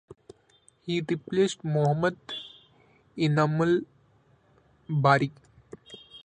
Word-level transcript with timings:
He 0.81 0.99
replaced 1.07 1.63
Mohammad 1.63 2.17
Enamul 3.15 3.85
Bari. 4.89 5.31